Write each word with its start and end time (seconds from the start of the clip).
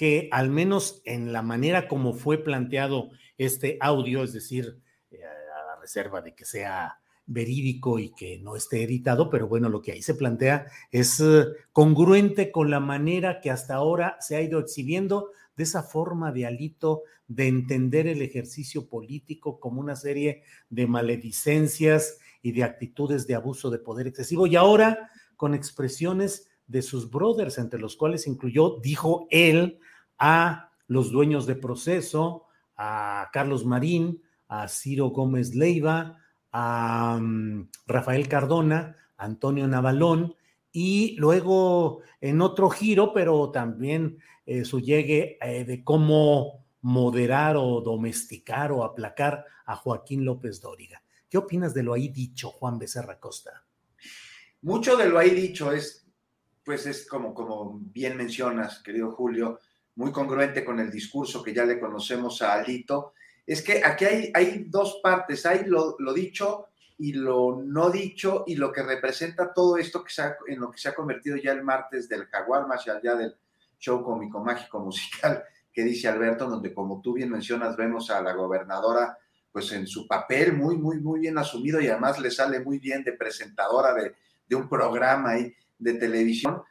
que 0.00 0.30
al 0.30 0.48
menos 0.48 1.02
en 1.04 1.30
la 1.30 1.42
manera 1.42 1.86
como 1.86 2.14
fue 2.14 2.38
planteado 2.38 3.10
este 3.36 3.76
audio, 3.82 4.22
es 4.22 4.32
decir, 4.32 4.80
eh, 5.10 5.18
a 5.22 5.74
la 5.74 5.78
reserva 5.78 6.22
de 6.22 6.34
que 6.34 6.46
sea 6.46 7.02
verídico 7.26 7.98
y 7.98 8.08
que 8.14 8.38
no 8.38 8.56
esté 8.56 8.82
editado, 8.82 9.28
pero 9.28 9.46
bueno, 9.46 9.68
lo 9.68 9.82
que 9.82 9.92
ahí 9.92 10.00
se 10.00 10.14
plantea 10.14 10.68
es 10.90 11.20
eh, 11.20 11.44
congruente 11.74 12.50
con 12.50 12.70
la 12.70 12.80
manera 12.80 13.42
que 13.42 13.50
hasta 13.50 13.74
ahora 13.74 14.16
se 14.20 14.36
ha 14.36 14.40
ido 14.40 14.58
exhibiendo 14.58 15.32
de 15.54 15.64
esa 15.64 15.82
forma 15.82 16.32
de 16.32 16.46
alito 16.46 17.02
de 17.28 17.48
entender 17.48 18.06
el 18.06 18.22
ejercicio 18.22 18.88
político 18.88 19.60
como 19.60 19.82
una 19.82 19.96
serie 19.96 20.44
de 20.70 20.86
maledicencias 20.86 22.20
y 22.40 22.52
de 22.52 22.64
actitudes 22.64 23.26
de 23.26 23.34
abuso 23.34 23.68
de 23.68 23.80
poder 23.80 24.06
excesivo. 24.06 24.46
Y 24.46 24.56
ahora 24.56 25.10
con 25.36 25.52
expresiones 25.52 26.49
de 26.70 26.82
sus 26.82 27.10
brothers, 27.10 27.58
entre 27.58 27.80
los 27.80 27.96
cuales 27.96 28.26
incluyó, 28.26 28.78
dijo 28.80 29.26
él, 29.30 29.80
a 30.18 30.70
los 30.86 31.10
dueños 31.10 31.46
de 31.46 31.56
proceso, 31.56 32.46
a 32.76 33.28
Carlos 33.32 33.64
Marín, 33.66 34.22
a 34.48 34.68
Ciro 34.68 35.08
Gómez 35.08 35.54
Leiva, 35.54 36.18
a 36.52 37.16
um, 37.18 37.68
Rafael 37.86 38.28
Cardona, 38.28 38.96
a 39.16 39.24
Antonio 39.24 39.66
Navalón, 39.66 40.34
y 40.72 41.16
luego 41.18 42.00
en 42.20 42.40
otro 42.40 42.70
giro, 42.70 43.12
pero 43.12 43.50
también 43.50 44.18
eh, 44.46 44.64
su 44.64 44.80
llegue 44.80 45.38
eh, 45.40 45.64
de 45.64 45.82
cómo 45.82 46.64
moderar 46.82 47.56
o 47.56 47.80
domesticar 47.80 48.70
o 48.70 48.84
aplacar 48.84 49.44
a 49.66 49.74
Joaquín 49.74 50.24
López 50.24 50.60
Dóriga. 50.60 51.02
¿Qué 51.28 51.36
opinas 51.38 51.74
de 51.74 51.82
lo 51.82 51.94
ahí 51.94 52.08
dicho, 52.08 52.50
Juan 52.50 52.78
Becerra 52.78 53.18
Costa? 53.18 53.64
Mucho 54.62 54.96
de 54.96 55.08
lo 55.08 55.18
ahí 55.18 55.30
dicho 55.30 55.72
es, 55.72 55.99
pues 56.64 56.86
es 56.86 57.06
como, 57.06 57.34
como 57.34 57.78
bien 57.80 58.16
mencionas, 58.16 58.82
querido 58.82 59.12
Julio, 59.12 59.58
muy 59.96 60.12
congruente 60.12 60.64
con 60.64 60.80
el 60.80 60.90
discurso 60.90 61.42
que 61.42 61.54
ya 61.54 61.64
le 61.64 61.80
conocemos 61.80 62.42
a 62.42 62.54
Alito, 62.54 63.14
es 63.46 63.62
que 63.62 63.82
aquí 63.84 64.04
hay, 64.04 64.32
hay 64.34 64.64
dos 64.68 65.00
partes, 65.02 65.44
hay 65.46 65.64
lo, 65.64 65.96
dicho 66.14 66.68
y 66.98 67.14
lo 67.14 67.60
no 67.64 67.90
dicho 67.90 68.44
y 68.46 68.54
lo 68.54 68.70
que 68.70 68.82
representa 68.82 69.52
todo 69.52 69.76
esto 69.76 70.04
que 70.04 70.12
se 70.12 70.22
en 70.46 70.60
lo 70.60 70.70
que 70.70 70.78
se 70.78 70.90
ha 70.90 70.94
convertido 70.94 71.36
ya 71.36 71.52
el 71.52 71.64
martes 71.64 72.08
del 72.08 72.26
jaguar, 72.26 72.66
más 72.66 72.86
allá 72.86 73.14
del 73.14 73.34
show 73.78 74.04
cómico 74.04 74.38
mágico 74.40 74.78
musical 74.78 75.42
que 75.72 75.82
dice 75.82 76.08
Alberto, 76.08 76.48
donde 76.48 76.74
como 76.74 77.00
tú 77.00 77.14
bien 77.14 77.30
mencionas 77.30 77.76
vemos 77.76 78.10
a 78.10 78.20
la 78.20 78.34
gobernadora 78.34 79.18
pues 79.50 79.72
en 79.72 79.86
su 79.86 80.06
papel 80.06 80.52
muy, 80.52 80.76
muy, 80.76 81.00
muy 81.00 81.20
bien 81.20 81.36
asumido 81.38 81.80
y 81.80 81.88
además 81.88 82.20
le 82.20 82.30
sale 82.30 82.60
muy 82.60 82.78
bien 82.78 83.02
de 83.02 83.14
presentadora 83.14 83.92
de, 83.94 84.14
de 84.46 84.56
un 84.56 84.68
programa 84.68 85.30
ahí 85.30 85.52
de 85.80 85.94
televisión. 85.94 86.62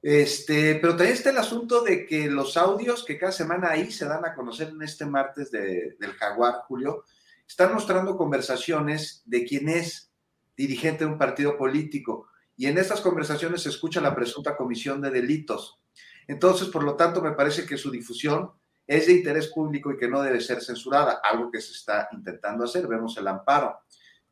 Este, 0.00 0.76
pero 0.76 0.94
también 0.94 1.14
está 1.14 1.30
el 1.30 1.38
asunto 1.38 1.82
de 1.82 2.06
que 2.06 2.30
los 2.30 2.56
audios 2.56 3.04
que 3.04 3.18
cada 3.18 3.32
semana 3.32 3.70
ahí 3.70 3.90
se 3.90 4.04
dan 4.04 4.24
a 4.24 4.34
conocer 4.34 4.68
en 4.68 4.82
este 4.82 5.04
martes 5.06 5.50
del 5.50 6.12
Jaguar, 6.18 6.62
Julio, 6.68 7.04
están 7.46 7.74
mostrando 7.74 8.16
conversaciones 8.16 9.22
de 9.24 9.44
quien 9.44 9.68
es 9.68 10.12
dirigente 10.56 11.04
de 11.04 11.10
un 11.10 11.18
partido 11.18 11.56
político. 11.56 12.28
Y 12.56 12.66
en 12.66 12.78
estas 12.78 13.00
conversaciones 13.00 13.62
se 13.62 13.70
escucha 13.70 14.00
la 14.00 14.14
presunta 14.14 14.56
comisión 14.56 15.00
de 15.00 15.10
delitos. 15.10 15.80
Entonces, 16.26 16.68
por 16.68 16.84
lo 16.84 16.94
tanto, 16.94 17.22
me 17.22 17.32
parece 17.32 17.64
que 17.64 17.78
su 17.78 17.90
difusión 17.90 18.50
es 18.86 19.06
de 19.06 19.14
interés 19.14 19.48
público 19.48 19.92
y 19.92 19.96
que 19.96 20.08
no 20.08 20.22
debe 20.22 20.40
ser 20.40 20.62
censurada, 20.62 21.20
algo 21.22 21.50
que 21.50 21.60
se 21.60 21.72
está 21.72 22.08
intentando 22.12 22.64
hacer. 22.64 22.86
Vemos 22.86 23.16
el 23.16 23.28
amparo 23.28 23.80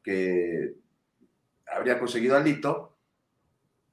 que 0.03 0.75
habría 1.67 1.99
conseguido 1.99 2.37
Alito 2.37 2.96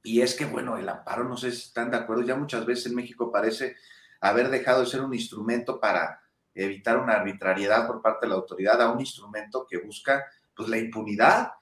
y 0.03 0.21
es 0.21 0.35
que, 0.35 0.45
bueno, 0.45 0.77
el 0.77 0.87
amparo, 0.89 1.23
no 1.23 1.37
sé 1.37 1.51
si 1.51 1.67
están 1.67 1.89
de 1.89 1.97
acuerdo, 1.97 2.23
ya 2.23 2.35
muchas 2.35 2.65
veces 2.65 2.87
en 2.87 2.95
México 2.95 3.31
parece 3.31 3.77
haber 4.19 4.49
dejado 4.49 4.81
de 4.81 4.87
ser 4.87 5.01
un 5.01 5.13
instrumento 5.13 5.79
para 5.79 6.21
evitar 6.53 6.97
una 6.97 7.13
arbitrariedad 7.13 7.87
por 7.87 8.01
parte 8.01 8.25
de 8.25 8.29
la 8.29 8.35
autoridad 8.35 8.81
a 8.81 8.91
un 8.91 8.99
instrumento 8.99 9.65
que 9.67 9.79
busca 9.79 10.25
pues 10.55 10.69
la 10.69 10.77
impunidad. 10.77 11.53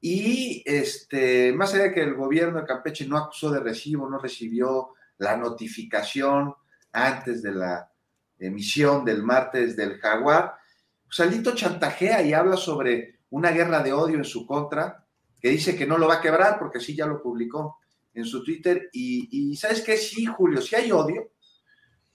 Y 0.00 0.62
este, 0.64 1.52
más 1.52 1.74
allá 1.74 1.84
de 1.84 1.92
que 1.92 2.02
el 2.02 2.14
gobierno 2.14 2.60
de 2.60 2.66
Campeche 2.66 3.06
no 3.06 3.18
acusó 3.18 3.50
de 3.50 3.60
recibo, 3.60 4.08
no 4.08 4.18
recibió 4.18 4.94
la 5.18 5.36
notificación 5.36 6.54
antes 6.92 7.42
de 7.42 7.52
la 7.52 7.90
emisión 8.38 9.04
del 9.04 9.22
martes 9.22 9.76
del 9.76 9.98
jaguar, 9.98 10.54
pues 11.04 11.20
Alito 11.20 11.54
chantajea 11.54 12.22
y 12.22 12.32
habla 12.32 12.56
sobre 12.56 13.20
una 13.30 13.50
guerra 13.50 13.82
de 13.82 13.92
odio 13.92 14.16
en 14.16 14.24
su 14.24 14.46
contra, 14.46 15.06
que 15.40 15.48
dice 15.48 15.76
que 15.76 15.86
no 15.86 15.98
lo 15.98 16.06
va 16.06 16.16
a 16.16 16.20
quebrar 16.20 16.58
porque 16.58 16.80
sí 16.80 16.94
ya 16.94 17.06
lo 17.06 17.22
publicó 17.22 17.78
en 18.14 18.24
su 18.24 18.44
Twitter. 18.44 18.90
Y, 18.92 19.56
¿sabes 19.56 19.82
qué? 19.82 19.96
Sí, 19.96 20.26
Julio, 20.26 20.60
sí 20.60 20.76
hay 20.76 20.92
odio, 20.92 21.32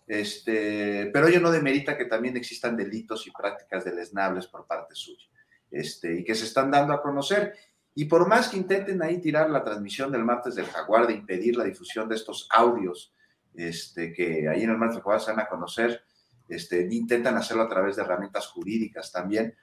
este, 0.08 1.10
pero 1.12 1.28
ello 1.28 1.40
no 1.40 1.52
demerita 1.52 1.98
que 1.98 2.06
también 2.06 2.38
existan 2.38 2.78
delitos 2.78 3.26
y 3.28 3.32
prácticas 3.32 3.84
deleznables 3.84 4.48
por 4.48 4.68
parte 4.68 4.94
suya, 4.96 5.26
este, 5.72 6.20
y 6.20 6.24
que 6.24 6.36
se 6.36 6.46
están 6.46 6.70
dando 6.70 6.94
a 6.94 7.02
conocer. 7.02 7.56
Y 7.96 8.06
por 8.06 8.28
más 8.28 8.50
que 8.50 8.58
intenten 8.58 9.02
ahí 9.02 9.20
tirar 9.20 9.50
la 9.50 9.64
transmisión 9.64 10.12
del 10.12 10.26
martes 10.26 10.56
del 10.56 10.66
Jaguar, 10.66 11.08
de 11.08 11.14
impedir 11.14 11.56
la 11.56 11.64
difusión 11.64 12.08
de 12.10 12.16
estos 12.16 12.48
audios, 12.52 13.14
este, 13.54 14.12
que 14.14 14.50
ahí 14.50 14.64
en 14.64 14.70
el 14.70 14.78
martes 14.78 14.98
del 14.98 15.04
Jaguar 15.04 15.22
se 15.22 15.32
van 15.32 15.40
a 15.40 15.48
conocer, 15.48 16.04
este, 16.48 16.88
intentan 16.92 17.38
hacerlo 17.38 17.64
a 17.64 17.70
través 17.70 17.96
de 17.96 18.04
herramientas 18.04 18.48
jurídicas 18.48 19.12
también, 19.12 19.56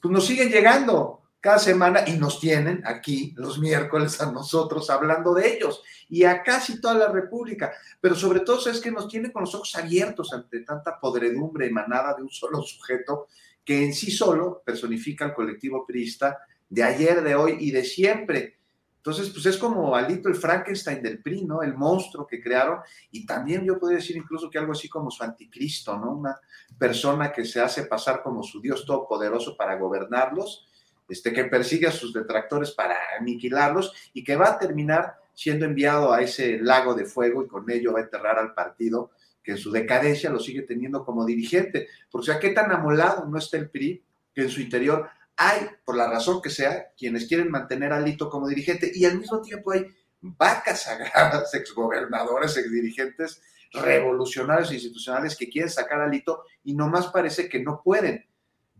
pues 0.00 0.12
nos 0.12 0.26
siguen 0.26 0.50
llegando 0.50 1.29
cada 1.40 1.58
semana 1.58 2.04
y 2.06 2.18
nos 2.18 2.38
tienen 2.38 2.82
aquí 2.84 3.32
los 3.36 3.58
miércoles 3.58 4.20
a 4.20 4.30
nosotros 4.30 4.90
hablando 4.90 5.32
de 5.32 5.54
ellos 5.54 5.82
y 6.08 6.24
a 6.24 6.42
casi 6.42 6.80
toda 6.80 6.94
la 6.94 7.08
República. 7.08 7.72
Pero 8.00 8.14
sobre 8.14 8.40
todo 8.40 8.68
es 8.68 8.80
que 8.80 8.90
nos 8.90 9.08
tiene 9.08 9.32
con 9.32 9.42
los 9.42 9.54
ojos 9.54 9.74
abiertos 9.76 10.32
ante 10.34 10.60
tanta 10.60 11.00
podredumbre 11.00 11.66
emanada 11.66 12.14
de 12.14 12.22
un 12.22 12.30
solo 12.30 12.60
sujeto 12.62 13.28
que 13.64 13.84
en 13.84 13.94
sí 13.94 14.10
solo 14.10 14.62
personifica 14.64 15.24
al 15.24 15.34
colectivo 15.34 15.86
priista 15.86 16.38
de 16.68 16.82
ayer, 16.82 17.22
de 17.22 17.34
hoy 17.34 17.56
y 17.58 17.70
de 17.70 17.84
siempre. 17.84 18.58
Entonces, 18.96 19.30
pues 19.30 19.46
es 19.46 19.56
como 19.56 19.96
Alito 19.96 20.28
el 20.28 20.34
Frankenstein 20.34 21.02
del 21.02 21.22
PRI. 21.22 21.48
El 21.62 21.74
monstruo 21.74 22.26
que 22.26 22.42
crearon. 22.42 22.80
Y 23.10 23.24
también 23.24 23.64
yo 23.64 23.78
podría 23.78 23.96
decir 23.96 24.16
incluso 24.16 24.50
que 24.50 24.58
algo 24.58 24.72
así 24.72 24.90
como 24.90 25.10
su 25.10 25.24
anticristo, 25.24 25.96
¿no? 25.96 26.12
Una 26.12 26.38
persona 26.78 27.32
que 27.32 27.46
se 27.46 27.60
hace 27.60 27.84
pasar 27.84 28.22
como 28.22 28.42
su 28.42 28.60
Dios 28.60 28.84
todopoderoso 28.84 29.56
para 29.56 29.76
gobernarlos 29.76 30.66
este, 31.10 31.32
que 31.32 31.44
persigue 31.44 31.86
a 31.86 31.92
sus 31.92 32.12
detractores 32.12 32.70
para 32.70 32.96
aniquilarlos 33.18 33.92
y 34.14 34.24
que 34.24 34.36
va 34.36 34.48
a 34.48 34.58
terminar 34.58 35.16
siendo 35.34 35.66
enviado 35.66 36.12
a 36.12 36.22
ese 36.22 36.58
lago 36.58 36.94
de 36.94 37.04
fuego 37.04 37.42
y 37.42 37.48
con 37.48 37.70
ello 37.70 37.92
va 37.92 38.00
a 38.00 38.02
enterrar 38.04 38.38
al 38.38 38.54
partido 38.54 39.10
que 39.42 39.52
en 39.52 39.58
su 39.58 39.70
decadencia 39.70 40.30
lo 40.30 40.38
sigue 40.38 40.62
teniendo 40.62 41.04
como 41.04 41.24
dirigente. 41.26 41.88
Por 42.10 42.24
sea, 42.24 42.38
qué 42.38 42.50
tan 42.50 42.70
amolado 42.72 43.26
no 43.26 43.38
está 43.38 43.56
el 43.56 43.70
PRI 43.70 44.02
que 44.34 44.42
en 44.42 44.50
su 44.50 44.60
interior 44.60 45.08
hay, 45.36 45.66
por 45.84 45.96
la 45.96 46.08
razón 46.08 46.40
que 46.42 46.50
sea, 46.50 46.92
quienes 46.96 47.26
quieren 47.26 47.50
mantener 47.50 47.92
a 47.92 48.00
Lito 48.00 48.28
como 48.28 48.48
dirigente 48.48 48.90
y 48.94 49.04
al 49.04 49.18
mismo 49.18 49.40
tiempo 49.40 49.72
hay 49.72 49.86
vacas 50.20 50.82
sagradas, 50.84 51.54
exgobernadores, 51.54 52.56
exdirigentes 52.56 53.42
revolucionarios 53.72 54.70
e 54.70 54.74
institucionales 54.74 55.36
que 55.36 55.48
quieren 55.48 55.70
sacar 55.70 56.00
a 56.00 56.04
Alito 56.04 56.44
y 56.64 56.74
nomás 56.74 57.06
parece 57.08 57.48
que 57.48 57.60
no 57.60 57.80
pueden. 57.82 58.26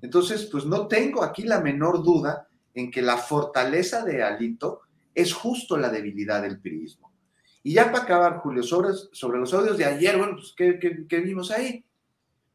Entonces, 0.02 0.46
pues 0.46 0.64
no 0.64 0.86
tengo 0.86 1.22
aquí 1.22 1.42
la 1.42 1.60
menor 1.60 2.02
duda 2.02 2.48
en 2.74 2.90
que 2.90 3.02
la 3.02 3.16
fortaleza 3.16 4.04
de 4.04 4.22
Alito 4.22 4.82
es 5.14 5.32
justo 5.32 5.76
la 5.76 5.88
debilidad 5.88 6.42
del 6.42 6.60
priismo. 6.60 7.12
Y 7.62 7.74
ya 7.74 7.90
para 7.92 8.04
acabar, 8.04 8.38
Julio, 8.38 8.62
sobre, 8.62 8.94
sobre 9.12 9.38
los 9.38 9.52
audios 9.52 9.76
de 9.76 9.84
ayer, 9.84 10.16
bueno, 10.16 10.36
pues, 10.36 10.54
¿qué, 10.56 11.06
qué, 11.06 11.20
vimos 11.20 11.50
ahí? 11.50 11.84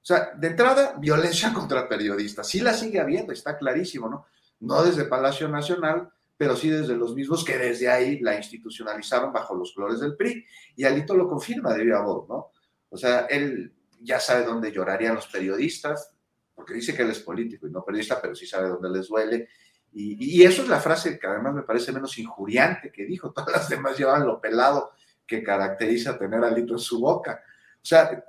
O 0.02 0.06
sea, 0.06 0.32
de 0.36 0.48
entrada, 0.48 0.96
violencia 1.00 1.54
contra 1.54 1.88
periodistas. 1.88 2.48
Sí 2.48 2.60
la 2.60 2.74
sigue 2.74 3.00
habiendo, 3.00 3.32
está 3.32 3.58
clarísimo, 3.58 4.10
¿no? 4.10 4.26
No 4.62 4.84
desde 4.84 5.06
Palacio 5.06 5.48
Nacional, 5.48 6.10
pero 6.38 6.56
sí 6.56 6.70
desde 6.70 6.96
los 6.96 7.14
mismos 7.14 7.46
que 7.46 7.58
desde 7.58 7.90
ahí 7.90 8.20
la 8.20 8.36
institucionalizaron 8.36 9.32
bajo 9.32 9.56
los 9.56 9.74
colores 9.74 10.00
del 10.00 10.16
PRI. 10.16 10.44
Y 10.76 10.86
Alito 10.86 11.16
lo 11.16 11.28
confirma 11.28 11.74
de 11.74 11.84
viva 11.84 12.02
voz, 12.02 12.28
¿no? 12.28 12.52
O 12.90 12.98
sea, 12.98 13.28
él 13.30 13.74
ya 14.02 14.20
sabe 14.20 14.44
dónde 14.44 14.72
llorarían 14.72 15.16
los 15.16 15.28
periodistas, 15.28 16.15
porque 16.56 16.74
dice 16.74 16.96
que 16.96 17.04
él 17.04 17.12
es 17.12 17.20
político 17.20 17.68
y 17.68 17.72
no 17.72 17.84
periodista, 17.84 18.22
pero 18.22 18.34
sí 18.34 18.48
sabe 18.48 18.70
dónde 18.70 18.90
les 18.90 19.08
duele. 19.08 19.50
Y, 19.94 20.44
eso 20.44 20.64
es 20.64 20.68
la 20.68 20.80
frase 20.80 21.20
que 21.20 21.28
además 21.28 21.54
me 21.54 21.64
parece 21.64 21.92
menos 21.92 22.18
injuriante 22.18 22.92
que 22.92 23.06
dijo. 23.06 23.32
Todas 23.34 23.52
las 23.52 23.70
demás 23.70 23.98
llevan 23.98 24.26
lo 24.26 24.42
pelado 24.42 24.92
que 25.28 25.44
caracteriza 25.44 26.18
tener 26.18 26.44
Alito 26.44 26.74
en 26.74 26.80
su 26.80 27.00
boca. 27.00 27.42
O 27.76 27.86
sea, 27.86 28.24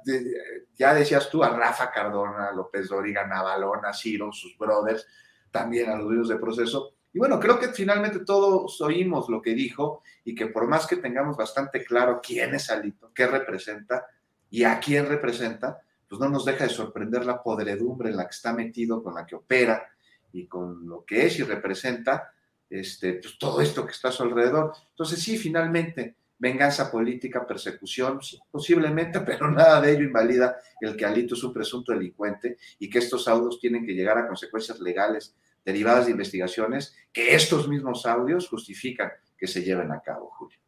ya 0.75 0.93
decías 0.93 1.31
tú 1.31 1.43
a 1.43 1.49
Rafa 1.49 1.91
Cardona, 1.91 2.53
López 2.53 2.89
Dóriga, 2.89 3.27
Navalona, 3.27 3.95
Ciro, 3.95 4.31
sus 4.33 4.57
brothers, 4.59 5.07
también 5.51 5.89
a 5.89 5.97
los 5.97 6.07
dueños 6.07 6.29
de 6.29 6.37
proceso, 6.37 6.97
y 7.17 7.19
bueno, 7.19 7.41
creo 7.41 7.59
que 7.59 7.69
finalmente 7.69 8.19
todos 8.27 8.79
oímos 8.83 9.31
lo 9.31 9.41
que 9.41 9.55
dijo 9.55 10.03
y 10.23 10.35
que 10.35 10.49
por 10.49 10.69
más 10.69 10.87
que 10.87 10.97
tengamos 10.97 11.35
bastante 11.35 11.83
claro 11.83 12.21
quién 12.23 12.55
es 12.55 12.69
Alito, 12.69 13.11
qué 13.15 13.27
representa 13.27 14.07
y 14.51 14.65
a 14.65 14.79
quién 14.79 15.09
representa, 15.09 15.81
pues 16.09 16.21
no 16.21 16.29
nos 16.29 16.45
deja 16.45 16.65
de 16.65 16.71
sorprender 16.71 17.27
la 17.27 17.43
podredumbre 17.43 18.11
en 18.11 18.17
la 18.17 18.25
que 18.25 18.35
está 18.35 18.53
metido, 18.53 19.03
con 19.03 19.15
la 19.15 19.27
que 19.27 19.35
opera 19.35 19.87
y 20.33 20.47
con 20.47 20.87
lo 20.87 21.05
que 21.05 21.27
es 21.27 21.39
y 21.39 21.43
representa 21.43 22.31
este, 22.69 23.15
pues 23.15 23.39
todo 23.39 23.61
esto 23.61 23.85
que 23.85 23.93
está 23.93 24.09
a 24.09 24.13
su 24.13 24.23
alrededor. 24.23 24.73
Entonces 24.91 25.23
sí, 25.23 25.39
finalmente, 25.39 26.17
venganza 26.39 26.91
política, 26.91 27.47
persecución, 27.47 28.21
posiblemente, 28.51 29.21
pero 29.27 29.51
nada 29.51 29.81
de 29.81 29.93
ello 29.93 30.05
invalida 30.05 30.57
el 30.81 30.97
que 30.97 31.05
Alito 31.05 31.35
es 31.35 31.43
un 31.43 31.53
presunto 31.53 31.93
delincuente 31.93 32.59
y 32.79 32.91
que 32.91 32.99
estos 32.99 33.27
audios 33.29 33.59
tienen 33.61 33.87
que 33.87 33.93
llegar 33.93 34.19
a 34.19 34.27
consecuencias 34.27 34.81
legales 34.81 35.35
derivadas 35.65 36.07
de 36.07 36.13
investigaciones 36.13 36.95
que 37.13 37.35
estos 37.35 37.69
mismos 37.69 38.07
audios 38.07 38.49
justifican 38.49 39.11
que 39.37 39.47
se 39.47 39.63
lleven 39.63 39.91
a 39.91 40.01
cabo, 40.01 40.31
Julio. 40.31 40.59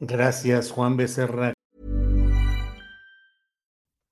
Gracias, 0.00 0.70
Juan 0.70 0.96
Becerra. 0.96 1.54